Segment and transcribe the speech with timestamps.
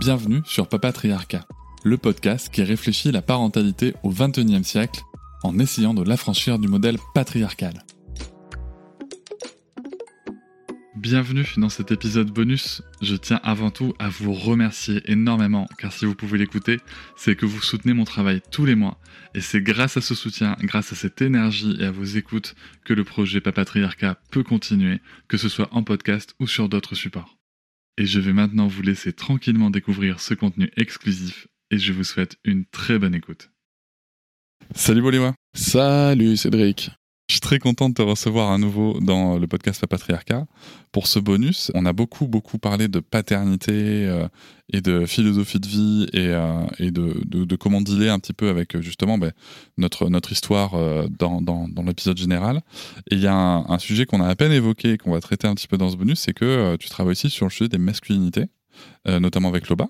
[0.00, 1.46] Bienvenue sur Papatriarcat,
[1.84, 5.02] le podcast qui réfléchit la parentalité au XXIe siècle
[5.42, 7.84] en essayant de l'affranchir du modèle patriarcal.
[10.96, 12.80] Bienvenue dans cet épisode bonus.
[13.02, 16.78] Je tiens avant tout à vous remercier énormément, car si vous pouvez l'écouter,
[17.14, 18.98] c'est que vous soutenez mon travail tous les mois.
[19.34, 22.54] Et c'est grâce à ce soutien, grâce à cette énergie et à vos écoutes,
[22.86, 27.39] que le projet Papatriarcat peut continuer, que ce soit en podcast ou sur d'autres supports.
[27.98, 32.36] Et je vais maintenant vous laisser tranquillement découvrir ce contenu exclusif, et je vous souhaite
[32.44, 33.50] une très bonne écoute.
[34.74, 36.90] Salut Boléwa Salut Cédric
[37.40, 40.46] très content de te recevoir à nouveau dans le podcast Patriarcat.
[40.92, 43.72] Pour ce bonus, on a beaucoup, beaucoup parlé de paternité
[44.06, 44.28] euh,
[44.72, 49.18] et de philosophie de vie et, euh, de, comment dealer un petit peu avec justement
[49.18, 49.32] ben,
[49.78, 52.62] notre, notre histoire euh, dans, dans, l'épisode général.
[53.10, 55.20] Et il y a un, un sujet qu'on a à peine évoqué et qu'on va
[55.20, 57.68] traiter un petit peu dans ce bonus, c'est que tu travailles aussi sur le sujet
[57.68, 58.46] des masculinités,
[59.06, 59.88] notamment avec Loba.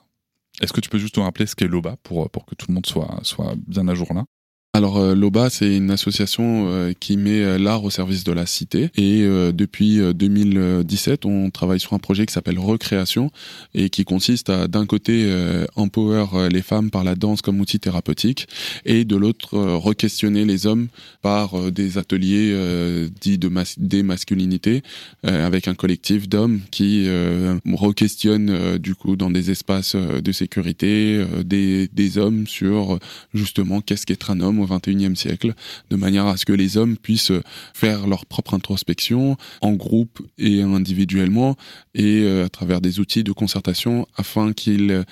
[0.61, 2.75] Est-ce que tu peux juste nous rappeler ce qu'est Loba pour, pour que tout le
[2.75, 4.25] monde soit, soit bien à jour là?
[4.73, 8.47] Alors euh, l'OBA, c'est une association euh, qui met euh, l'art au service de la
[8.47, 8.91] cité.
[8.97, 13.33] Et depuis 2017, on travaille sur un projet qui s'appelle Recréation
[13.75, 15.31] et qui consiste à d'un côté
[15.77, 18.47] empower les femmes par la danse comme outil thérapeutique
[18.85, 20.89] et de l'autre re-questionner les hommes
[21.23, 24.83] par des ateliers dits de mas des
[25.23, 32.47] avec un collectif d'hommes qui re-questionnent du coup dans des espaces de sécurité des hommes
[32.47, 32.99] sur
[33.35, 35.55] justement qu'est-ce qu'être un homme au XXIe siècle,
[35.91, 37.33] de manière à ce que les hommes puissent
[37.75, 41.57] faire leur propre introspection en groupe et individuellement
[41.95, 45.05] et euh, à travers des outils de concertation afin qu'ils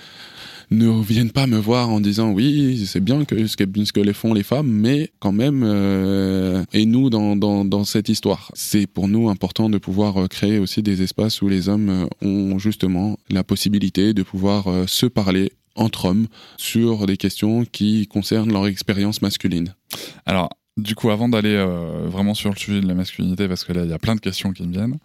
[0.71, 4.35] ne viennent pas me voir en disant oui c'est bien que ce, que les font
[4.35, 8.51] les femmes mais quand même euh, et nous dans, dans, dans cette histoire.
[8.55, 12.59] C'est pour nous important de pouvoir euh, créer aussi des espaces où les hommes ont
[12.59, 18.67] justement la possibilité de pouvoir se parler entre hommes sur des questions qui concernent leur
[18.67, 19.75] expérience masculine.
[20.27, 23.73] Alors, du coup, avant d'aller euh, vraiment sur le sujet de la masculinité, parce que
[23.73, 24.97] là, il y a plein de questions qui me viennent,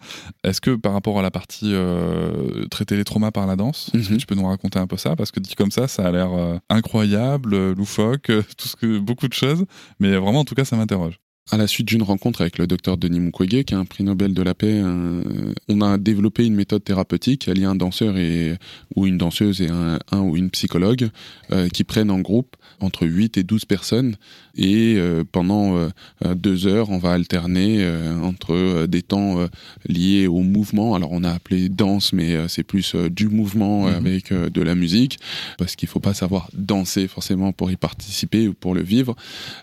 [0.44, 4.08] est-ce que par rapport à la partie euh, traiter les traumas par la danse, est-ce
[4.08, 4.18] que Mhm.
[4.20, 5.16] tu peux nous raconter un peu ça?
[5.16, 9.26] Parce que dit comme ça, ça a l'air euh, incroyable, loufoque, tout ce que, beaucoup
[9.26, 9.64] de choses,
[9.98, 11.18] mais vraiment, en tout cas, ça m'interroge.
[11.52, 14.32] À la suite d'une rencontre avec le docteur Denis Mukwege, qui est un prix Nobel
[14.32, 17.50] de la paix, euh, on a développé une méthode thérapeutique.
[17.54, 18.54] Il y a un danseur et,
[18.96, 21.10] ou une danseuse et un, un ou une psychologue
[21.52, 24.16] euh, qui prennent en groupe entre 8 et 12 personnes.
[24.56, 25.90] Et euh, pendant
[26.34, 27.86] deux heures, on va alterner
[28.22, 29.46] entre des temps
[29.86, 30.94] liés au mouvement.
[30.94, 33.94] Alors on a appelé danse, mais c'est plus du mouvement Mhm.
[33.94, 35.18] avec de la musique,
[35.58, 39.14] parce qu'il faut pas savoir danser forcément pour y participer ou pour le vivre.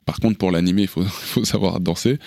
[0.05, 2.17] Par contre, pour l'animer, il faut, faut savoir danser.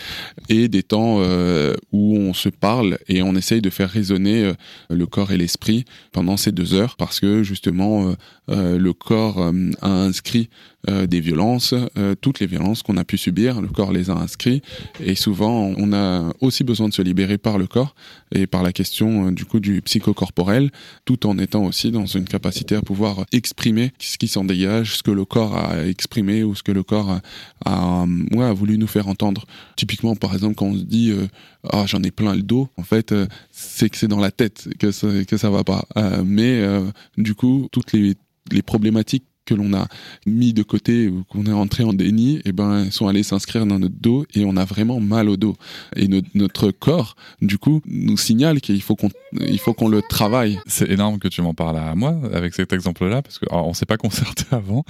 [0.49, 4.55] Et des temps euh, où on se parle et on essaye de faire résonner euh,
[4.91, 8.15] le corps et l'esprit pendant ces deux heures, parce que justement,
[8.51, 10.49] euh, le corps a inscrit
[10.89, 14.63] des violences, euh, toutes les violences qu'on a pu subir, le corps les a inscrits.
[15.01, 17.95] Et souvent, on a aussi besoin de se libérer par le corps
[18.33, 20.71] et par la question euh, du coup du psychocorporel,
[21.05, 25.03] tout en étant aussi dans une capacité à pouvoir exprimer ce qui s'en dégage, ce
[25.03, 27.21] que le corps a exprimé ou ce que le corps a,
[27.65, 29.45] a, ouais, a voulu nous faire entendre.
[29.77, 31.27] Typiquement, par exemple, quand on se dit euh,
[31.71, 34.69] ah j'en ai plein le dos, en fait, euh, c'est que c'est dans la tête
[34.79, 35.87] que ça, que ça va pas.
[35.97, 36.85] Euh, mais euh,
[37.17, 38.15] du coup, toutes les,
[38.51, 39.87] les problématiques que l'on a
[40.27, 43.79] mis de côté ou qu'on est entré en déni, eh ben, sont allés s'inscrire dans
[43.79, 45.57] notre dos et on a vraiment mal au dos.
[45.97, 49.11] Et notre, notre corps, du coup, nous signale qu'il faut qu'on,
[49.41, 50.59] il faut qu'on le travaille.
[50.67, 53.75] C'est énorme que tu m'en parles à moi avec cet exemple-là, parce que alors, on
[53.75, 54.85] s'est pas concerté avant,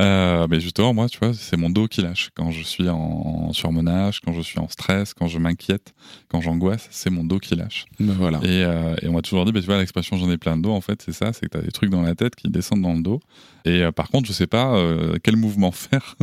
[0.00, 2.30] euh, mais justement, moi, tu vois, c'est mon dos qui lâche.
[2.34, 5.94] Quand je suis en surmenage, quand je suis en stress, quand je m'inquiète,
[6.28, 7.86] quand j'angoisse, c'est mon dos qui lâche.
[8.00, 8.38] Ben voilà.
[8.42, 10.62] Et, euh, et on m'a toujours dit, bah, tu vois, l'expression j'en ai plein de
[10.62, 12.48] dos, en fait, c'est ça, c'est que tu as des trucs dans la tête qui
[12.48, 13.20] descendent dans le dos.
[13.64, 16.14] Et euh, par contre, je sais pas euh, quel mouvement faire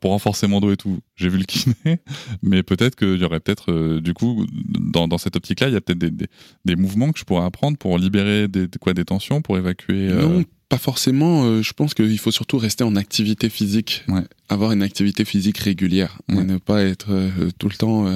[0.00, 1.00] pour renforcer mon dos et tout.
[1.16, 1.74] J'ai vu le kiné,
[2.42, 4.46] mais peut-être qu'il y aurait peut-être, euh, du coup,
[4.78, 6.28] dans, dans cette optique-là, il y a peut-être des, des,
[6.64, 10.08] des mouvements que je pourrais apprendre pour libérer des, quoi, des tensions, pour évacuer.
[10.08, 11.60] euh, Non, pas forcément.
[11.60, 14.02] je pense qu'il faut surtout rester en activité physique.
[14.08, 14.22] Ouais.
[14.48, 16.18] Avoir une activité physique régulière.
[16.30, 17.10] Et ne pas être
[17.58, 18.06] tout le temps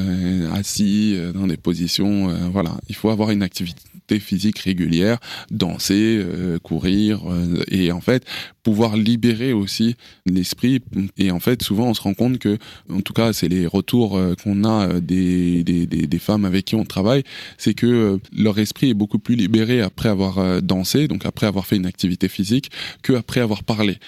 [0.54, 2.28] assis dans des positions.
[2.50, 2.76] voilà.
[2.88, 5.18] Il faut avoir une activité activité physique régulière,
[5.50, 8.24] danser, euh, courir, euh, et en fait
[8.62, 10.80] pouvoir libérer aussi l'esprit.
[11.18, 12.56] Et en fait, souvent, on se rend compte que,
[12.90, 16.64] en tout cas, c'est les retours euh, qu'on a des, des, des, des, femmes avec
[16.64, 17.24] qui on travaille,
[17.58, 21.76] c'est que leur esprit est beaucoup plus libéré après avoir dansé, donc après avoir fait
[21.76, 22.70] une activité physique,
[23.02, 23.98] que après avoir parlé.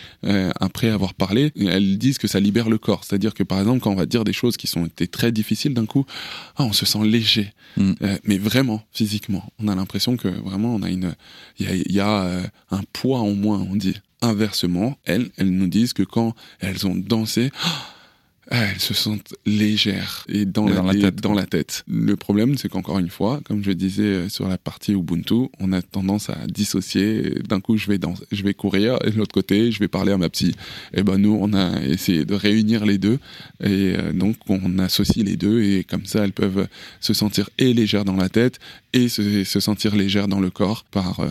[0.58, 3.04] après avoir parlé, elles disent que ça libère le corps.
[3.04, 5.74] C'est-à-dire que, par exemple, quand on va dire des choses qui sont été très difficiles
[5.74, 6.06] d'un coup,
[6.56, 7.52] ah, on se sent léger.
[7.76, 7.92] Mm.
[8.24, 11.14] mais vraiment, physiquement, on a l'impression que vraiment, on a une,
[11.58, 14.00] il y a, y a un poids en moins, on dit.
[14.22, 17.50] Inversement, elles, elles nous disent que quand elles ont dansé,
[18.50, 21.82] ah, elles se sentent légères et dans, la, tête, dans la tête.
[21.88, 25.72] Le problème, c'est qu'encore une fois, comme je disais euh, sur la partie Ubuntu, on
[25.72, 27.40] a tendance à dissocier.
[27.48, 30.12] D'un coup, je vais danser, je vais courir, et de l'autre côté, je vais parler
[30.12, 30.54] à ma psy.
[30.94, 33.18] Et ben nous, on a essayé de réunir les deux,
[33.62, 36.68] et euh, donc on associe les deux, et comme ça, elles peuvent
[37.00, 38.60] se sentir et légères dans la tête
[38.92, 41.28] et se, se sentir légères dans le corps par euh,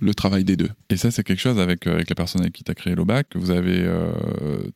[0.00, 0.68] le travail des deux.
[0.90, 2.94] Et ça, c'est quelque chose avec, euh, avec la personne avec qui tu as créé
[2.94, 4.12] l'OBAC que vous avez euh,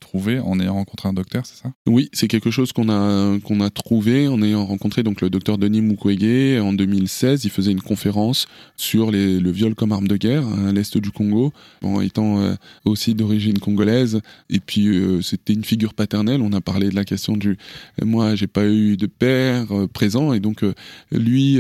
[0.00, 1.72] trouvé en ayant rencontré un docteur, c'est ça?
[1.86, 5.82] Oui, c'est quelque chose qu'on a, a trouvé en ayant rencontré donc, le docteur Denis
[5.82, 7.44] Mukwege en 2016.
[7.44, 8.46] Il faisait une conférence
[8.76, 11.52] sur le viol comme arme de guerre à l'est du Congo,
[11.82, 14.20] en étant euh, aussi d'origine congolaise.
[14.48, 14.88] Et puis,
[15.22, 16.40] c'était une figure paternelle.
[16.42, 17.56] On a parlé de la question du.
[18.02, 20.64] moi, j'ai pas eu de père présent, et donc
[21.12, 21.58] lui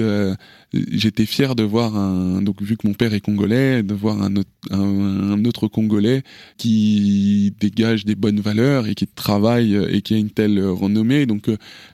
[0.72, 4.36] j'étais fier de voir un donc vu que mon père est congolais de voir un
[5.44, 6.22] autre, congolais
[6.56, 11.26] qui dégage des bonnes valeurs et qui travaille et qui a une telle renommée.
[11.26, 11.48] Donc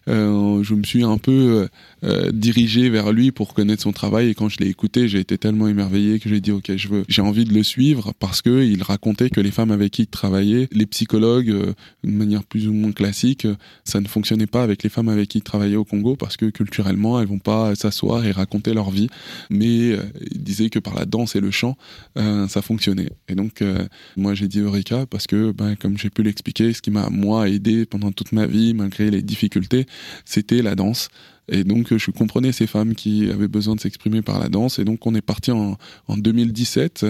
[0.09, 1.69] euh, je me suis un peu
[2.05, 4.29] euh, dirigé vers lui pour connaître son travail.
[4.29, 7.05] Et quand je l'ai écouté j'ai été tellement émerveillé que j'ai dit ok je veux
[7.09, 10.07] j'ai envie de le suivre parce que il racontait que les femmes avec qui il
[10.07, 11.73] travaillait les psychologues euh,
[12.05, 13.47] de manière plus ou moins classique
[13.85, 16.47] ça ne fonctionnait pas avec les femmes avec qui il travaillait au Congo parce que
[16.47, 19.09] culturellement elles vont pas s'asseoir et raconter leur vie,
[19.51, 21.77] mais euh, il disait que par la danse et le chant,
[22.19, 23.11] euh, ça fonctionnait.
[23.29, 26.83] Et donc, euh, moi, j'ai dit Eureka parce que, ben, comme j'ai pu l'expliquer, ce
[26.83, 29.87] qui m'a, moi, aidé pendant toute ma vie, malgré les difficultés,
[30.25, 31.09] c'était la danse.
[31.49, 34.81] Et donc, je comprenais ces femmes qui avaient besoin de s'exprimer par la danse.
[34.81, 35.79] Et donc, on est parti en,
[36.09, 37.07] en 2017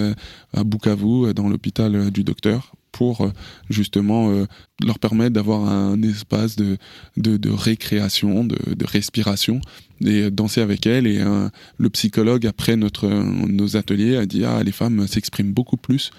[0.53, 3.31] à Bukavu, dans l'hôpital du docteur, pour euh,
[3.69, 4.47] justement euh,
[4.83, 6.79] leur permettre d'avoir un espace de,
[7.19, 8.57] de, récréation, de,
[8.87, 9.61] respiration
[10.03, 11.07] et danser avec elles.
[11.07, 15.77] Et euh, le psychologue, après notre, nos ateliers, a dit Ah, les femmes s'expriment beaucoup
[15.77, 16.11] plus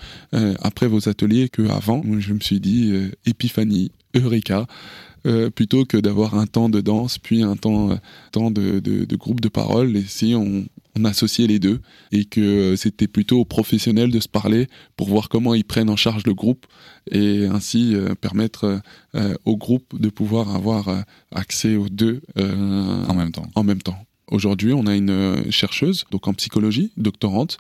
[0.60, 2.04] après vos ateliers qu'avant.
[2.20, 2.94] Je me suis dit
[3.26, 4.68] Épiphanie, Eureka.
[5.56, 7.98] Plutôt que d'avoir un temps de danse puis un temps,
[8.32, 9.96] temps de, de, de, groupe de parole.
[9.98, 10.66] Et si on,
[10.98, 11.80] on associait les deux
[12.12, 15.90] et que euh, c'était plutôt aux professionnels de se parler pour voir comment ils prennent
[15.90, 16.66] en charge le groupe
[17.12, 18.82] et ainsi euh, permettre
[19.16, 21.04] euh, au groupe de pouvoir avoir
[21.34, 23.48] accès aux deux en même temps.
[23.56, 24.07] En même temps.
[24.30, 27.58] Aujourd'hui, on a une chercheuse, donc en psychologie, doctorante,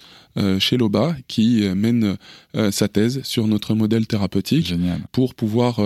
[0.60, 2.18] chez Loba, qui mène
[2.72, 4.74] sa thèse sur notre modèle thérapeutique
[5.12, 5.80] pour pouvoir,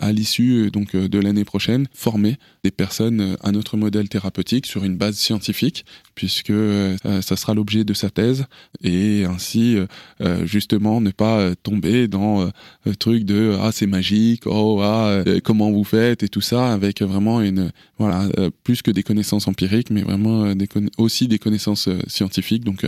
[0.00, 4.96] à l'issue donc de l'année prochaine, former des personnes à notre modèle thérapeutique sur une
[4.96, 5.84] base scientifique
[6.16, 8.46] puisque euh, ça sera l'objet de sa thèse
[8.82, 9.86] et ainsi euh,
[10.22, 12.50] euh, justement ne pas tomber dans
[12.84, 16.22] le truc de ah c'est magique oh ah comment vous faites?
[16.22, 18.28] et tout ça avec vraiment une voilà
[18.64, 20.68] plus que des connaissances empiriques mais vraiment des
[20.98, 22.64] aussi des connaissances scientifiques.
[22.64, 22.84] Donc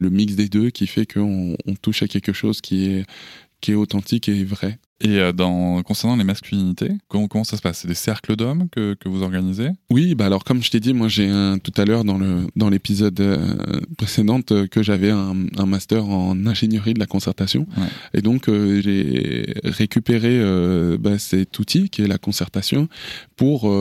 [0.00, 3.04] le mix des deux qui fait qu'on on touche à quelque chose qui est
[3.60, 4.78] qui est authentique et vrai.
[5.00, 7.78] Et euh, dans, concernant les masculinités, comment, comment ça se passe?
[7.78, 9.68] C'est des cercles d'hommes que, que, vous organisez?
[9.90, 11.28] Oui, bah alors comme je t'ai dit, moi j'ai
[11.62, 16.08] tout à l'heure dans le dans l'épisode euh, précédent euh, que j'avais un, un, master
[16.08, 17.66] en ingénierie de la concertation,
[18.12, 20.40] et donc j'ai récupéré
[20.98, 22.88] bah, cet outil qui est la concertation
[23.36, 23.72] pour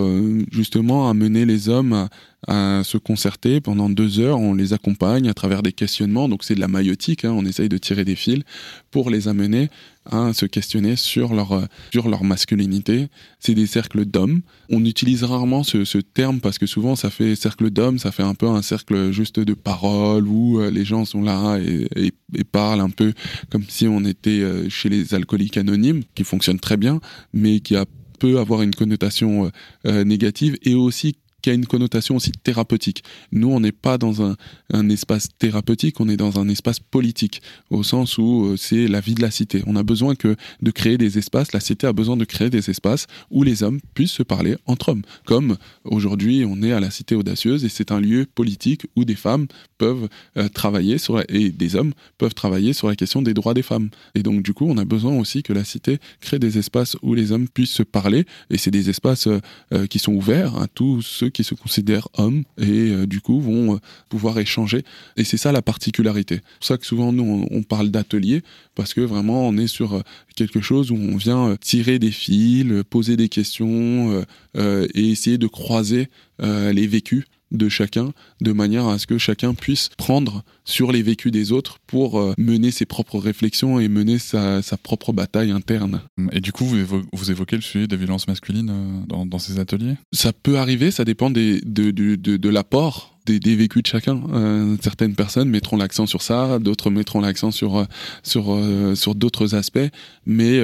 [0.51, 2.09] justement amener les hommes à,
[2.47, 4.39] à se concerter pendant deux heures.
[4.39, 6.29] On les accompagne à travers des questionnements.
[6.29, 7.25] Donc c'est de la maïotique.
[7.25, 7.33] Hein.
[7.35, 8.43] On essaye de tirer des fils
[8.89, 9.69] pour les amener
[10.09, 13.07] à se questionner sur leur, euh, sur leur masculinité.
[13.39, 14.41] C'est des cercles d'hommes.
[14.69, 18.35] On utilise rarement ce, terme parce que souvent ça fait cercle d'hommes, ça fait un
[18.35, 22.11] peu un cercle juste de parole où euh, les gens sont là et,
[22.51, 23.13] parlent un peu
[23.49, 26.99] comme si on était euh, chez les alcooliques anonymes, qui fonctionne très bien,
[27.33, 27.85] mais qui a
[28.19, 29.51] peut avoir une connotation
[29.83, 33.03] négative et aussi qui a une connotation aussi thérapeutique.
[33.31, 34.35] Nous, on n'est pas dans un,
[34.73, 38.99] un, espace thérapeutique, on est dans un espace politique, au sens où euh, c'est la
[38.99, 39.63] vie de la cité.
[39.67, 42.69] On a besoin que de créer des espaces, la cité a besoin de créer des
[42.69, 45.03] espaces où les hommes puissent se parler entre hommes.
[45.25, 49.15] Comme aujourd'hui, on est à la cité audacieuse et c'est un lieu politique où des
[49.15, 53.53] femmes peuvent euh, travailler sur et des hommes peuvent travailler sur la question des droits
[53.53, 53.89] des femmes.
[54.15, 57.13] Et donc, du coup, on a besoin aussi que la cité crée des espaces où
[57.13, 61.01] les hommes puissent se parler et c'est des espaces euh, qui sont ouverts à tous
[61.01, 63.79] ceux qui se considèrent hommes et euh, du coup vont euh,
[64.09, 64.83] pouvoir échanger.
[65.17, 66.35] Et c'est ça la particularité.
[66.35, 68.41] C'est pour ça que souvent nous on, on parle d'atelier
[68.73, 70.01] parce que vraiment on est sur euh,
[70.35, 74.25] quelque chose où on vient tirer des fils, poser des questions
[74.55, 78.11] et essayer de croiser les vécus de chacun
[78.41, 82.33] de manière à ce que chacun puisse prendre sur les vécus des autres pour euh,
[82.37, 86.01] mener ses propres réflexions et mener sa, sa propre bataille interne.
[86.31, 89.39] Et du coup, vous, évo- vous évoquez le sujet des violences masculines euh, dans, dans
[89.39, 89.95] ces ateliers?
[90.11, 94.21] Ça peut arriver, ça dépend des, de, de, de, de l'apport des, vécus de chacun.
[94.33, 97.85] Euh, certaines personnes mettront l'accent sur ça, d'autres mettront l'accent sur euh,
[98.23, 99.79] sur euh, sur d'autres aspects.
[100.25, 100.61] Mais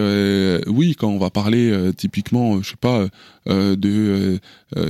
[0.67, 3.08] oui, quand on va parler typiquement, je sais pas,
[3.48, 4.39] de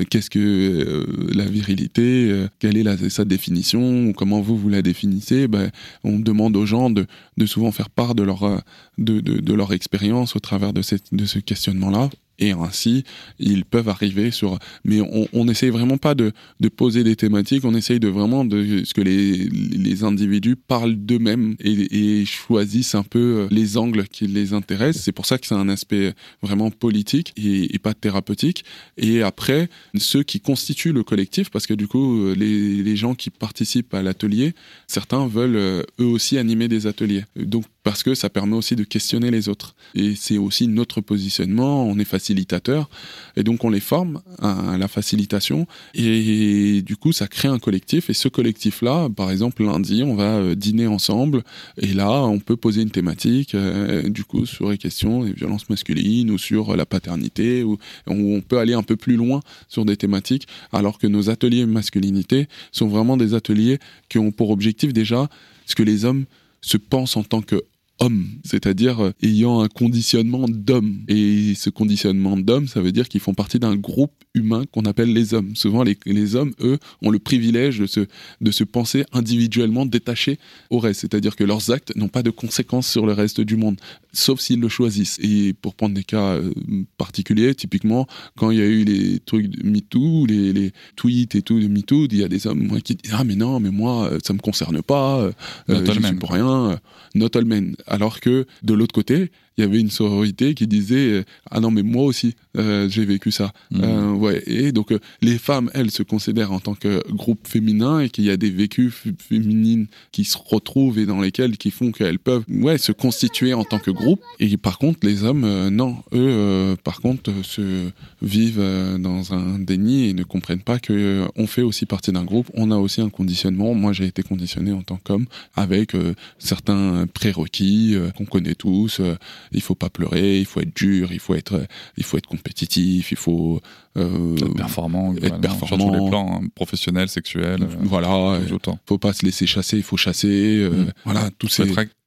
[0.10, 5.70] qu'est-ce que la virilité, quelle est sa définition, ou comment vous vous la définissez, ben,
[6.03, 7.06] on demande aux gens de,
[7.38, 8.63] de souvent faire part de leur
[8.98, 12.10] de, de, leur expérience au travers de cette de ce questionnement-là.
[12.40, 13.04] Et ainsi,
[13.40, 14.58] ils peuvent arriver sur.
[14.84, 16.32] Mais on, on essaye vraiment pas de,
[16.75, 17.63] poser des thématiques.
[17.66, 23.04] On essaye de vraiment de ce que les, les individus parlent d'eux-mêmes et, choisissent un
[23.04, 25.04] peu euh, les angles qui les intéressent.
[25.04, 28.63] C'est pour ça que c'est un aspect vraiment politique et, et pas thérapeutique.
[28.98, 33.13] Et après, ceux qui constituent le collectif, parce que du coup, euh, les, les gens
[33.13, 34.54] qui participent à l'atelier,
[34.88, 37.25] certains veulent euh, eux aussi animer des ateliers.
[37.36, 39.75] Donc parce que ça permet aussi de questionner les autres.
[39.94, 42.90] Et c'est aussi notre positionnement, on est facilitateur,
[43.36, 48.10] et donc on les forme à la facilitation, et du coup ça crée un collectif,
[48.10, 51.44] et ce collectif-là, par exemple lundi, on va euh, dîner ensemble,
[51.78, 55.70] et là on peut poser une thématique, euh, du coup sur les questions des violences
[55.70, 59.98] masculines, ou sur la paternité, ou on peut aller un peu plus loin sur des
[59.98, 65.30] thématiques, alors que nos ateliers masculinité sont vraiment des ateliers qui ont pour objectif déjà
[65.66, 66.25] ce que les hommes
[66.62, 67.63] se pensent en tant que
[68.00, 71.04] homme, c'est-à-dire euh, ayant un conditionnement d'homme.
[71.08, 75.14] Et ce conditionnement d'homme, ça veut dire qu'ils font partie d'un groupe humain qu'on appelle
[75.14, 75.56] les hommes.
[75.56, 78.08] Souvent, les, les hommes, eux, ont le privilège de se,
[78.42, 82.88] de se penser individuellement détachés au reste, c'est-à-dire que leurs actes n'ont pas de conséquences
[82.88, 83.80] sur le reste du monde,
[84.12, 85.20] sauf s'ils le choisissent.
[85.22, 86.52] Et pour prendre des cas euh,
[86.98, 91.42] particuliers, typiquement, quand il y a eu les trucs de MeToo, les, les tweets et
[91.42, 93.72] tout de MeToo, il y a des hommes moi, qui disent «Ah mais non, mais
[93.72, 95.32] moi, euh, ça me concerne pas, euh,
[95.70, 96.80] j'y suis pour rien,
[97.14, 101.10] not all men.» Alors que, de l'autre côté, il y avait une sororité qui disait
[101.10, 103.54] euh, ah non mais moi aussi euh, j'ai vécu ça.
[103.72, 103.82] Mhm.
[103.84, 108.00] Euh, ouais et donc euh, les femmes elles se considèrent en tant que groupe féminin
[108.00, 111.92] et qu'il y a des vécus féminines qui se retrouvent et dans lesquels qui font
[111.92, 114.22] qu'elles peuvent ouais se constituer en tant que groupe.
[114.40, 115.98] Et par contre les hommes non.
[116.13, 117.90] Eux par contre se
[118.22, 118.63] vivent
[119.00, 122.50] dans un déni et ne comprennent pas que on fait aussi partie d'un groupe.
[122.54, 123.74] On a aussi un conditionnement.
[123.74, 125.25] Moi j'ai été conditionné en tant qu'homme
[125.56, 125.94] avec
[126.40, 129.15] certains prérequis euh, qu'on connaît tous euh,
[129.51, 131.65] il faut pas pleurer, il faut être dur, il faut être,
[131.98, 133.60] il faut être compétitif, il faut
[133.98, 136.03] euh, Être performant, être globalement, sur tous performant.
[136.06, 138.80] les plans, hein, professionnel, sexuel, euh, voilà, autant.
[138.88, 140.92] faut pas se laisser chasser, il faut chasser, euh, Mm.
[141.06, 141.63] voilà, tout c'est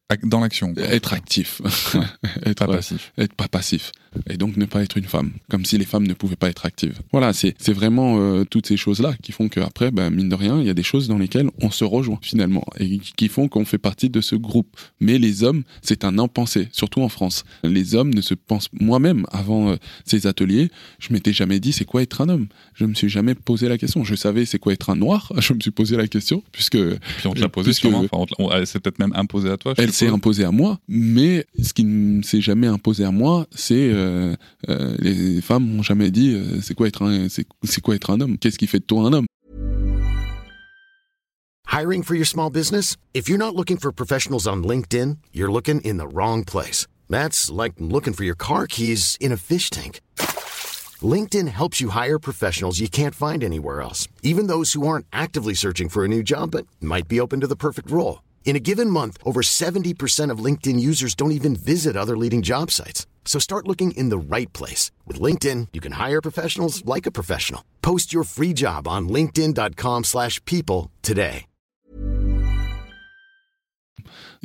[0.08, 0.72] être dans l'action.
[0.76, 1.60] être actif,
[2.44, 3.12] être, Pas passif.
[3.18, 3.90] être pas passif
[4.28, 6.66] et donc ne pas être une femme, comme si les femmes ne pouvaient pas être
[6.66, 7.00] actives.
[7.12, 10.60] Voilà, c'est vraiment euh, toutes ces choses là qui font qu'après, ben, mine de rien,
[10.60, 13.64] il y a des choses dans lesquelles on se rejoint finalement et qui font qu'on
[13.64, 14.76] fait partie de ce groupe.
[15.00, 17.44] Mais les hommes, c'est un impensé, surtout en France.
[17.64, 21.84] Les hommes ne se pensent moi-même avant euh, ces ateliers, je m'étais jamais dit c'est
[21.84, 22.46] quoi être un homme?
[22.74, 24.04] Je me suis jamais posé la question.
[24.04, 25.32] Je savais c'est quoi être un noir?
[25.40, 28.04] Je me suis posé la question puisque Puis on te l'a posé sûrement.
[28.10, 29.74] Enfin, on peut-être même imposée à toi.
[29.76, 33.46] je elle s'est imposée à moi, mais ce qui ne s'est jamais imposé à moi,
[33.50, 34.36] c'est euh, Euh,
[34.68, 38.20] euh, les femmes m'ont jamais dit euh, c'est quoi être un c'est quoi être un
[38.20, 39.26] homme, qu'est-ce qui fait de toi un homme.
[41.72, 42.96] Hiring for your small business?
[43.12, 46.86] If you're not looking for professionals on LinkedIn, you're looking in the wrong place.
[47.10, 50.00] That's like looking for your car keys in a fish tank.
[51.02, 55.54] LinkedIn helps you hire professionals you can't find anywhere else, even those who aren't actively
[55.54, 58.22] searching for a new job but might be open to the perfect role.
[58.46, 62.70] In a given month, over 70% of LinkedIn users don't even visit other leading job
[62.70, 63.06] sites.
[63.26, 64.90] So start looking in the right place.
[65.04, 67.60] With LinkedIn, you can hire professionals like a professional.
[67.82, 71.46] Post your free job on linkedin.com/people slash people today.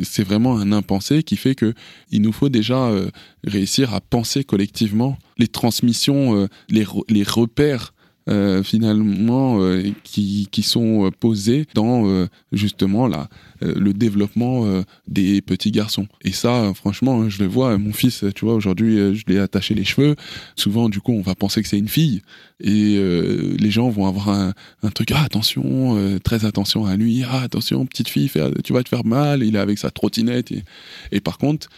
[0.03, 1.73] C'est vraiment un impensé qui fait que
[2.09, 3.09] il nous faut déjà euh,
[3.43, 7.93] réussir à penser collectivement les transmissions, euh, les, les repères.
[8.29, 13.29] Euh, finalement euh, qui, qui sont euh, posés dans euh, justement la,
[13.63, 16.07] euh, le développement euh, des petits garçons.
[16.23, 19.73] Et ça franchement je le vois mon fils tu vois aujourd'hui je lui ai attaché
[19.73, 20.15] les cheveux.
[20.55, 22.21] Souvent du coup on va penser que c'est une fille.
[22.59, 22.99] Et
[23.57, 27.23] les gens vont avoir un, un truc ah attention très attention à lui.
[27.27, 28.29] Ah attention petite fille
[28.63, 29.43] tu vas te faire mal.
[29.43, 30.51] Il est avec sa trottinette.
[31.11, 31.69] Et, par contre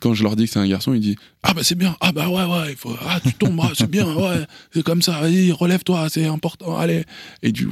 [0.00, 2.12] quand je leur dis que c'est un garçon, ils disent ah bah c'est bien, ah
[2.12, 5.20] bah ouais ouais, il faut, ah tu tombes, ah, c'est bien, ouais, c'est comme ça,
[5.20, 7.04] vas-y relève-toi, c'est important, allez.
[7.42, 7.68] Et du,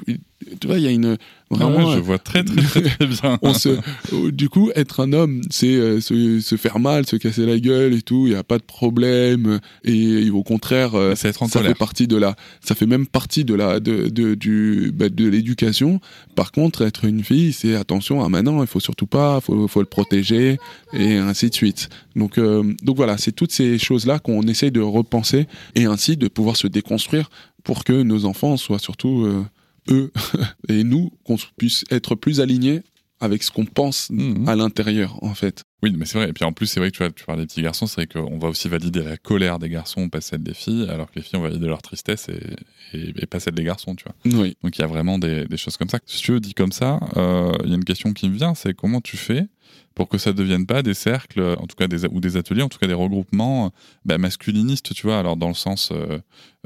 [0.61, 1.17] tu vois, il y a une
[1.51, 1.91] vraiment.
[1.91, 3.39] Ah je vois très très très, très bien.
[3.43, 7.17] on se, euh, du coup, être un homme, c'est euh, se, se faire mal, se
[7.17, 8.27] casser la gueule et tout.
[8.27, 9.61] Il y a pas de problème.
[9.85, 13.07] Et au contraire, euh, C'est être en ça fait partie de la, ça fait même
[13.07, 16.01] partie de la, de, de, du, bah, de l'éducation.
[16.35, 18.23] Par contre, être une fille, c'est attention.
[18.23, 20.59] Ah maintenant, il faut surtout pas, faut, faut le protéger
[20.93, 21.89] et ainsi de suite.
[22.15, 26.29] Donc, euh, donc voilà, c'est toutes ces choses-là qu'on essaye de repenser et ainsi de
[26.29, 27.31] pouvoir se déconstruire
[27.63, 29.45] pour que nos enfants soient surtout euh,
[29.91, 30.13] eux
[30.69, 32.83] et nous qu'on puisse être plus alignés
[33.21, 34.49] avec ce qu'on pense Mhm.
[34.49, 35.63] à l'intérieur en fait.
[35.83, 36.31] Oui, mais c'est vrai.
[36.31, 37.97] Et puis en plus, c'est vrai que tu, vois, tu parles des petits garçons, c'est
[37.97, 41.17] vrai qu'on va aussi valider la colère des garçons, pas celle des filles, alors que
[41.17, 44.15] les filles, on valide leur tristesse et, et, et pas celle des garçons, tu vois.
[44.41, 44.57] Oui.
[44.63, 45.99] Donc il y a vraiment des, des choses comme ça.
[46.07, 48.55] Si tu veux, dit comme ça, euh, il y a une question qui me vient,
[48.55, 49.47] c'est comment tu fais
[49.95, 52.63] pour que ça ne devienne pas des cercles, en tout cas des, ou des ateliers,
[52.63, 53.69] en tout cas des regroupements euh,
[54.05, 56.19] bah, masculinistes, tu vois, alors dans le sens euh,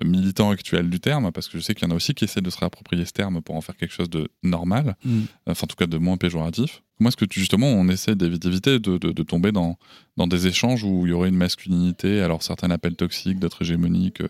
[0.04, 2.40] militant actuel du terme, parce que je sais qu'il y en a aussi qui essaient
[2.42, 5.20] de se réapproprier ce terme pour en faire quelque chose de normal, Mm.
[5.46, 6.82] enfin en tout cas de moins péjoratif.
[7.00, 9.78] Comment est-ce que tu, justement on essaie d'évi- d'éviter de, de, de tomber dans,
[10.18, 14.20] dans des échanges où il y aurait une masculinité, alors certains l'appellent toxique, d'autres hégémonique,
[14.20, 14.28] euh,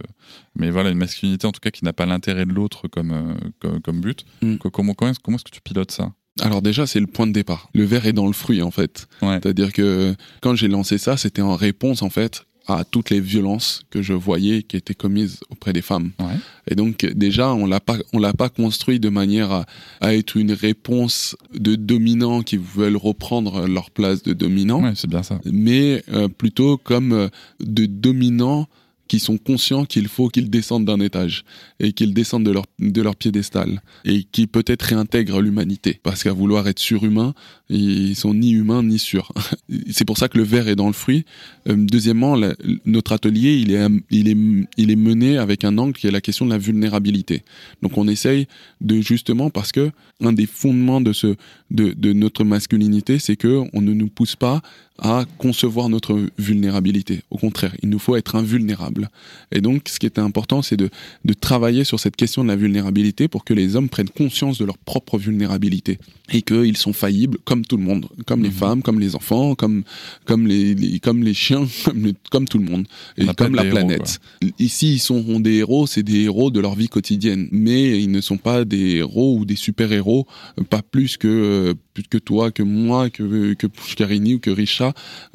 [0.55, 3.35] mais voilà, une masculinité en tout cas qui n'a pas l'intérêt de l'autre comme, euh,
[3.59, 4.25] comme, comme but.
[4.43, 4.59] Mm.
[4.73, 6.13] Comment, comment est-ce que tu pilotes ça?
[6.41, 7.71] Alors déjà, c'est le point de départ.
[7.75, 9.09] Le verre est dans le fruit en fait.
[9.21, 9.41] Ouais.
[9.43, 13.83] C'est-à-dire que quand j'ai lancé ça, c'était en réponse en fait à toutes les violences
[13.91, 16.11] que je voyais qui étaient commises auprès des femmes.
[16.19, 16.35] Ouais.
[16.71, 19.67] Et donc déjà, on l'a pas, on l'a pas construit de manière à,
[20.01, 25.11] à être une réponse de dominants qui veulent reprendre leur place de dominants, Ouais, c'est
[25.11, 25.41] bien ça.
[25.45, 27.29] mais euh, plutôt comme euh,
[27.61, 28.69] de dominants
[29.11, 31.45] qui sont conscients qu'il faut qu'ils descendent d'un étage
[31.81, 35.99] et qu'ils descendent de leur, de leur piédestal et qui peut-être réintègrent l'humanité.
[36.05, 37.35] Parce qu'à vouloir être surhumains,
[37.69, 39.33] ils sont ni humains ni sûrs.
[39.91, 41.25] C'est pour ça que le verre est dans le fruit.
[41.69, 42.37] Euh, deuxièmement,
[42.85, 46.21] notre atelier, il est, il, est, il est mené avec un angle qui est la
[46.21, 47.43] question de la vulnérabilité.
[47.83, 48.47] Donc on essaye
[48.81, 49.91] de justement, parce que
[50.21, 51.35] un des fondements de, ce,
[51.73, 54.63] de, de notre masculinité, c'est que on ne nous pousse pas
[55.01, 57.23] à concevoir notre vulnérabilité.
[57.31, 59.09] Au contraire, il nous faut être invulnérable.
[59.51, 60.91] Et donc, ce qui était important, c'est de,
[61.25, 64.65] de travailler sur cette question de la vulnérabilité pour que les hommes prennent conscience de
[64.65, 65.99] leur propre vulnérabilité
[66.33, 68.55] et qu'ils sont faillibles comme tout le monde, comme les Mhm.
[68.55, 69.85] femmes, comme les enfants, comme,
[70.27, 72.87] comme, les, les- comme les chiens, comme, le- comme tout le monde,
[73.17, 74.21] et comme la héros, planète.
[74.59, 78.21] Ici, ils sont des héros, c'est des héros de leur vie quotidienne, mais ils ne
[78.21, 80.27] sont pas des héros ou des super-héros,
[80.59, 81.75] euh, pas plus que, euh,
[82.11, 84.51] que toi, que moi, que, que Pushkarini ou que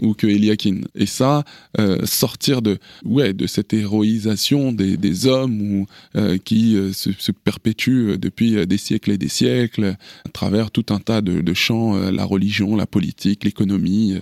[0.01, 0.81] Ou que Eliakin.
[0.95, 1.43] Et ça,
[1.79, 7.31] euh, sortir de, ouais, de cette héroïsation des, hommes ou, euh, qui euh, se, se
[7.31, 11.95] perpétue euh, depuis des siècles et des siècles à travers tout un tas de, champs,
[12.11, 14.19] la religion, la politique, l'économie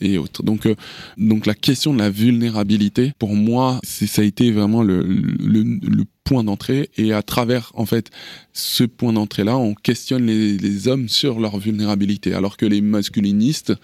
[0.00, 0.42] et autres.
[0.42, 0.66] Donc,
[1.18, 6.42] donc la question de la vulnérabilité, pour moi, ça a été vraiment le, le point
[6.42, 8.10] d'entrée et à travers en fait
[8.52, 12.34] ce point d'entrée là on questionne les, les hommes sur leur vulnérabilité.
[12.34, 13.74] Alors que les masculinistes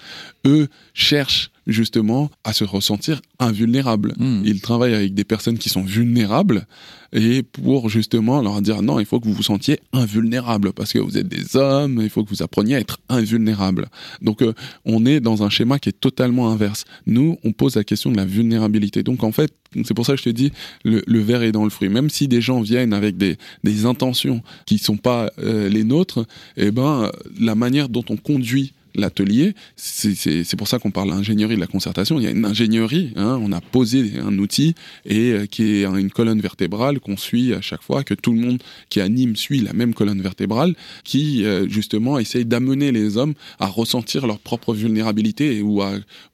[0.47, 4.43] eux cherchent justement à se ressentir invulnérables Mm.
[4.45, 6.67] ils travaillent avec des personnes qui sont vulnérables
[7.13, 10.99] et pour justement leur dire non il faut que vous vous sentiez invulnérable parce que
[10.99, 13.89] vous êtes des hommes il faut que vous appreniez à être invulnérable.
[14.23, 14.53] Donc euh,
[14.85, 16.85] on est dans un schéma qui est totalement inverse.
[17.07, 19.03] Nous on pose la question de la vulnérabilité.
[19.03, 19.53] Donc en fait
[19.85, 20.53] c'est pour ça que je te dis
[20.85, 21.89] le, le verre est dans le fruit.
[21.89, 26.27] Même si des gens viennent avec des, des intentions qui sont pas euh, les nôtres
[26.57, 31.61] eh ben la manière dont on conduit l'atelier, c'est- pour ça qu'on parle d'ingénierie de
[31.61, 32.19] la concertation.
[32.21, 34.75] Il y a une ingénierie, hein, on a posé un outil
[35.07, 38.41] et euh, qui est une colonne vertébrale qu'on suit à chaque fois, que tout le
[38.41, 40.75] monde qui anime suit la même colonne vertébrale,
[41.05, 45.93] qui euh, justement essaye d'amener les hommes à ressentir leur propre vulnérabilité ou à,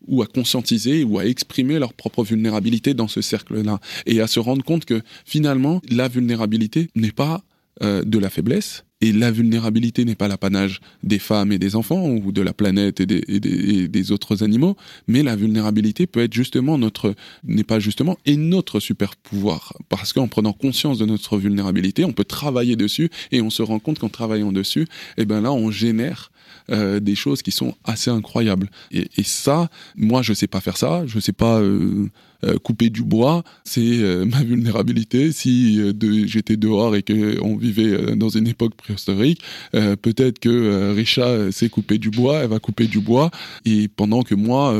[0.09, 4.41] ou à conscientiser ou à exprimer leur propre vulnérabilité dans ce cercle-là et à se
[4.41, 7.43] rendre compte que finalement la vulnérabilité n'est pas
[7.83, 8.85] euh, de la faiblesse.
[9.03, 12.99] Et la vulnérabilité n'est pas l'apanage des femmes et des enfants ou de la planète
[13.01, 13.51] et des, et des-
[13.83, 14.75] et des autres animaux,
[15.07, 19.75] mais la vulnérabilité peut être justement notre, n'est pas justement, et notre super pouvoir.
[19.91, 23.81] Parce qu'en prenant conscience de notre vulnérabilité, on peut travailler dessus et on se rend
[23.81, 24.87] compte qu'en travaillant dessus,
[25.19, 26.31] eh ben là, on génère
[26.71, 28.71] euh, des choses qui sont assez incroyables.
[28.93, 31.03] Et, et ça, moi, je sais pas faire ça.
[31.07, 32.09] Je sais pas euh,
[32.45, 33.45] euh, couper du bois.
[33.65, 35.33] C'est euh, ma vulnérabilité.
[35.33, 39.41] Si euh, de- j'étais dehors et que on vivait euh, dans une époque préhistorique.
[39.73, 43.31] Peut-être que Richa sait couper du bois, elle va couper du bois,
[43.65, 44.75] et pendant que moi,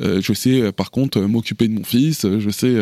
[0.00, 2.74] je sais par contre m'occuper de mon fils, je sais,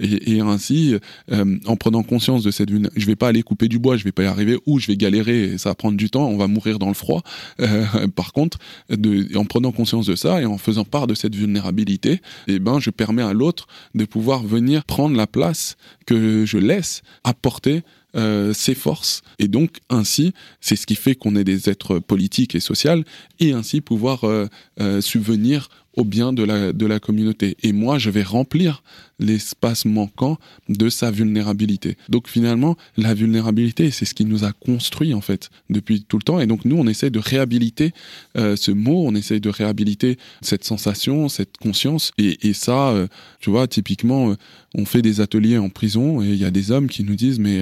[0.00, 0.94] et, et, ainsi,
[1.30, 4.22] en prenant conscience de cette je vais pas aller couper du bois, je vais pas
[4.24, 6.88] y arriver, ou je vais galérer, ça va prendre du temps, on va mourir dans
[6.88, 7.22] le froid.
[8.14, 8.58] par contre,
[8.90, 12.80] de, en prenant conscience de ça et en faisant part de cette vulnérabilité, eh ben,
[12.80, 17.82] je permets à l'autre de pouvoir venir prendre la place que je laisse apporter
[18.16, 19.22] euh, ses forces.
[19.38, 23.04] Et donc, ainsi, c'est ce qui fait qu'on est des êtres politiques et sociaux,
[23.38, 24.46] et ainsi pouvoir euh,
[24.80, 27.56] euh, subvenir au bien de la, de la communauté.
[27.64, 28.84] Et moi, je vais remplir
[29.18, 31.96] l'espace manquant de sa vulnérabilité.
[32.08, 36.22] Donc finalement, la vulnérabilité, c'est ce qui nous a construit en fait depuis tout le
[36.22, 36.38] temps.
[36.38, 37.92] Et donc nous, on essaie de réhabiliter
[38.36, 42.12] euh, ce mot, on essaie de réhabiliter cette sensation, cette conscience.
[42.16, 43.08] Et, ça, euh,
[43.40, 44.34] tu vois, typiquement, euh,
[44.76, 47.40] on fait des ateliers en prison et il y a des hommes qui nous disent,
[47.40, 47.60] mais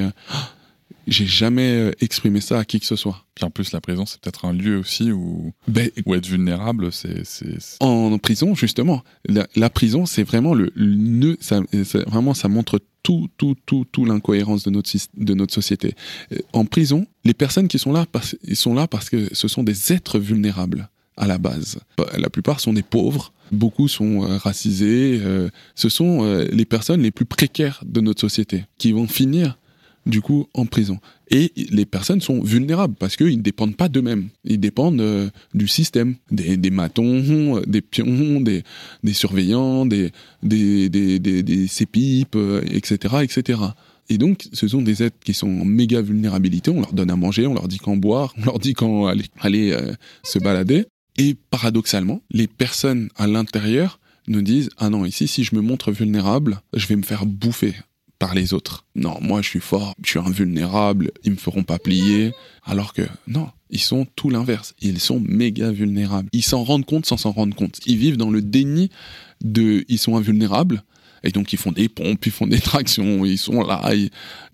[1.07, 3.25] j'ai jamais euh, exprimé ça à qui que ce soit.
[3.35, 6.91] Puis en plus, la prison, c'est peut-être un lieu aussi où, ben, où être vulnérable,
[6.93, 7.23] c'est.
[7.81, 11.61] En prison, justement, la, prison, c'est vraiment le, nœud, ça,
[12.07, 15.95] vraiment, ça montre tout, tout, tout, tout l'incohérence de notre, de notre société.
[16.33, 18.07] Euh, en prison, les personnes qui sont là,
[18.43, 21.79] ils sont là parce que ce sont des êtres vulnérables à la base.
[22.19, 25.21] La plupart sont des pauvres, beaucoup sont euh, racisés.
[25.75, 29.57] ce sont les personnes les plus précaires de notre société qui vont finir
[30.07, 30.99] du coup en prison.
[31.31, 34.29] Et les personnes sont vulnérables parce qu'ils ne dépendent pas d'eux-mêmes.
[34.45, 38.63] Ils dépendent euh, du système, des, des, matons, des pions, des,
[39.03, 42.37] des surveillants, des, des, des, des, CPIP,
[42.71, 43.61] etc., etc.
[44.09, 46.71] Et donc, ce sont des êtres qui sont en méga vulnérabilité.
[46.71, 49.25] On leur donne à manger, on leur dit quand boire, on leur dit quand aller,
[49.41, 49.93] aller euh,
[50.23, 50.87] se balader.
[51.19, 55.93] Et paradoxalement, les personnes à l'intérieur nous disent ah non ici si je me montre
[55.93, 57.75] vulnérable je vais me faire bouffer
[58.19, 58.85] par les autres.
[58.95, 62.33] Non, moi je suis fort, je suis invulnérable, ils me feront pas plier.
[62.65, 64.75] Alors que non, ils sont tout l'inverse.
[64.81, 66.29] Ils sont méga vulnérables.
[66.33, 67.79] Ils s'en rendent compte sans s'en rendre compte.
[67.87, 68.91] Ils vivent dans le déni
[69.43, 70.83] de, ils sont invulnérables.
[71.25, 73.91] Et donc ils font des pompes, ils font des tractions, ils sont là.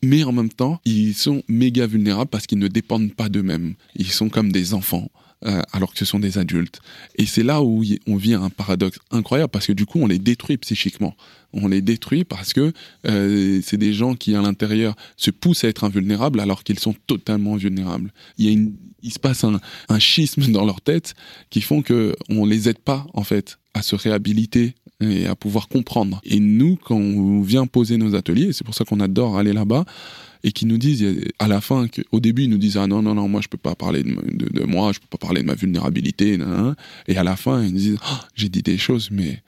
[0.03, 3.75] Mais en même temps, ils sont méga vulnérables parce qu'ils ne dépendent pas d'eux-mêmes.
[3.96, 5.09] Ils sont comme des enfants.
[5.44, 6.81] Euh, alors que ce sont des adultes.
[7.16, 10.20] Et c'est là où on vit un paradoxe incroyable parce que du coup on les
[10.20, 11.16] détruit psychiquement.
[11.52, 12.72] On les détruit parce que
[13.06, 16.94] euh, c'est des gens qui à l'intérieur se poussent à être invulnérables alors qu'ils sont
[17.06, 18.12] totalement vulnérables.
[18.38, 19.58] Il, y a une, il se passe un,
[19.98, 21.14] schisme dans leur tête
[21.50, 25.68] qui font que on les aide pas en fait à se réhabiliter et à pouvoir
[25.68, 26.20] comprendre.
[26.24, 29.84] Et nous, quand on vient poser nos ateliers, c'est pour ça qu'on adore aller là-bas,
[30.44, 31.04] et qui nous disent
[31.38, 33.58] à la fin, au début ils nous disent ah non non non moi je peux
[33.58, 36.38] pas parler de, de, moi, je peux pas parler de ma vulnérabilité,
[37.08, 39.42] et à la fin ils nous disent oh, j'ai dit des choses mais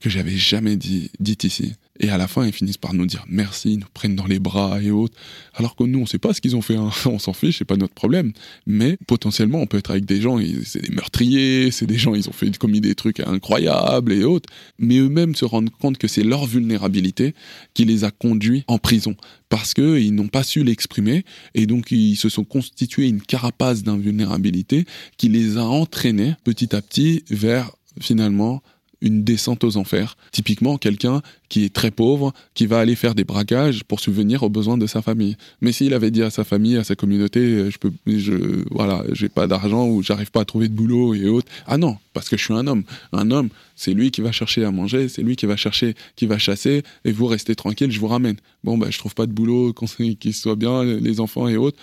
[0.00, 1.74] que j'avais jamais dit dites ici.
[2.00, 4.38] Et à la fin, ils finissent par nous dire merci, ils nous prennent dans les
[4.38, 5.18] bras et autres.
[5.54, 6.90] Alors que nous, on sait pas ce qu'ils ont fait, hein.
[7.06, 8.32] on s'en fiche, c'est pas notre problème.
[8.66, 12.28] Mais potentiellement, on peut être avec des gens, c'est des meurtriers, c'est des gens, ils
[12.28, 14.48] ont fait commis des trucs incroyables et autres.
[14.78, 17.34] Mais eux-mêmes se rendent compte que c'est leur vulnérabilité
[17.74, 19.16] qui les a conduits en prison
[19.48, 24.84] parce qu'ils n'ont pas su l'exprimer et donc ils se sont constitués une carapace d'invulnérabilité
[25.16, 28.62] qui les a entraînés petit à petit vers finalement
[29.00, 30.16] une descente aux enfers.
[30.32, 34.48] Typiquement, quelqu'un qui est très pauvre, qui va aller faire des braquages pour subvenir aux
[34.48, 35.36] besoins de sa famille.
[35.60, 39.04] Mais s'il avait dit à sa famille, à sa communauté, euh, je peux, je, voilà,
[39.12, 41.50] j'ai pas d'argent ou j'arrive pas à trouver de boulot et autres.
[41.66, 42.84] Ah non, parce que je suis un homme.
[43.12, 46.26] Un homme, c'est lui qui va chercher à manger, c'est lui qui va chercher, qui
[46.26, 48.36] va chasser, et vous restez tranquille, je vous ramène.
[48.64, 49.72] Bon, ben, je trouve pas de boulot,
[50.20, 51.78] qu'il soit bien, les enfants et autres.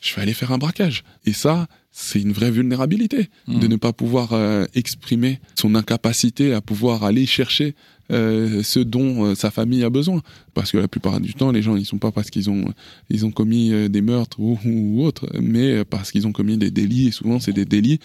[0.00, 1.04] Je vais aller faire un braquage.
[1.24, 1.66] Et ça,
[1.98, 3.70] c'est une vraie vulnérabilité de mmh.
[3.70, 7.74] ne pas pouvoir euh, exprimer son incapacité à pouvoir aller chercher
[8.12, 10.20] euh, ce dont euh, sa famille a besoin.
[10.52, 12.66] Parce que la plupart du temps, les gens, ils sont pas parce qu'ils ont,
[13.08, 17.08] ils ont commis des meurtres ou, ou autres, mais parce qu'ils ont commis des délits.
[17.08, 17.98] Et souvent, c'est des délits.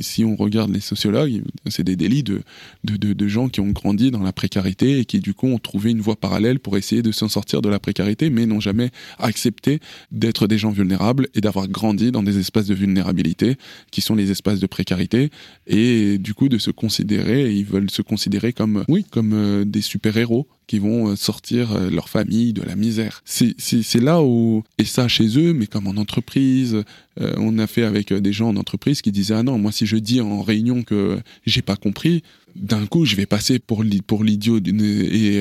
[0.00, 2.42] si on regarde les sociologues, c'est des délits de,
[2.82, 5.58] de, de, de, gens qui ont grandi dans la précarité et qui, du coup, ont
[5.58, 8.90] trouvé une voie parallèle pour essayer de s'en sortir de la précarité, mais n'ont jamais
[9.20, 9.78] accepté
[10.10, 12.99] d'être des gens vulnérables et d'avoir grandi dans des espaces de vulnérabilité
[13.90, 15.30] qui sont les espaces de précarité
[15.66, 19.80] et du coup de se considérer, ils veulent se considérer comme, oui, comme euh, des
[19.82, 23.22] super-héros qui vont euh, sortir euh, leur famille de la misère.
[23.24, 26.84] C'est là où, et ça chez eux, mais comme en entreprise,
[27.36, 29.96] on a fait avec des gens en entreprise qui disaient, ah non, moi si je
[29.96, 32.22] dis en réunion que j'ai pas compris,
[32.56, 35.36] d'un coup, je vais passer pour l'idiot et,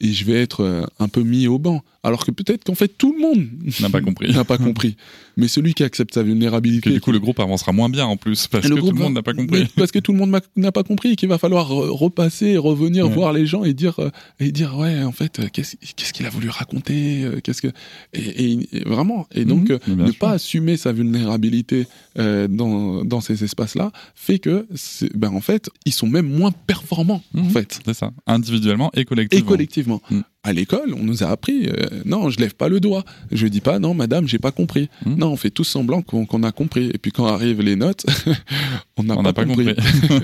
[0.00, 1.82] et je vais être un peu mis au banc.
[2.06, 3.48] Alors que peut-être qu'en fait tout le monde
[3.80, 4.32] n'a pas compris.
[4.32, 4.96] n'a pas compris.
[5.36, 6.90] Mais celui qui accepte sa vulnérabilité.
[6.90, 9.14] Que du coup le groupe avancera moins bien en plus parce que tout le monde
[9.14, 9.66] n'a pas compris.
[9.76, 13.32] Parce que tout le monde n'a pas compris et qu'il va falloir repasser, revenir voir
[13.32, 13.98] les gens et dire
[14.38, 17.70] et dire ouais en fait euh, qu'est-ce qu'il a voulu raconter euh, qu'est-ce que
[18.12, 20.18] et, et- et vraiment et donc Mhm, euh, ne sûr.
[20.18, 21.86] pas assumer sa vulnérabilité
[22.18, 24.66] euh, dans dans ces espaces-là fait que
[25.14, 27.50] ben en fait ils sont même moins performants en Mhm.
[27.56, 29.50] fait C'est ça, individuellement et et collectivement.
[29.52, 30.00] collectivement.
[30.46, 33.04] À l'école, on nous a appris, euh, non, je lève pas le doigt.
[33.32, 34.88] Je dis pas, non, madame, j'ai pas compris.
[35.04, 35.16] Mm.
[35.16, 36.88] Non, on fait tous semblant qu'on a compris.
[36.94, 38.06] Et puis quand arrivent les notes,
[38.96, 39.74] on n'a pas, pas compris.
[39.74, 40.20] compris.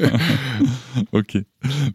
[1.12, 1.38] ok.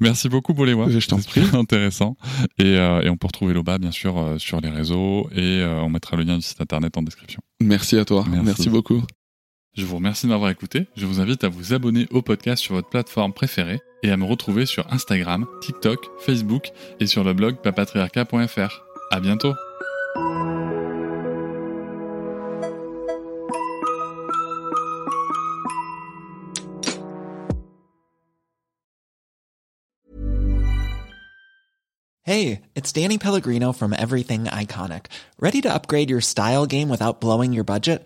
[0.01, 0.89] Merci beaucoup, Boléwa.
[0.89, 2.17] Je t'en super intéressant.
[2.59, 5.29] Et, euh, et on peut retrouver Loba, bien sûr, euh, sur les réseaux.
[5.33, 7.39] Et on mettra le lien du site internet en description.
[7.61, 8.25] Merci à toi.
[8.29, 8.45] Merci.
[8.45, 9.01] Merci beaucoup.
[9.73, 10.87] Je vous remercie de m'avoir écouté.
[10.97, 14.25] Je vous invite à vous abonner au podcast sur votre plateforme préférée et à me
[14.25, 18.81] retrouver sur Instagram, TikTok, Facebook et sur le blog papatriarca.fr.
[19.11, 19.53] À bientôt.
[32.27, 35.05] Hey, it's Danny Pellegrino from Everything Iconic.
[35.39, 38.05] Ready to upgrade your style game without blowing your budget?